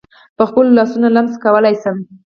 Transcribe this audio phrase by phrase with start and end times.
[0.37, 1.97] په خپلو لاسونو لمس کولای شم.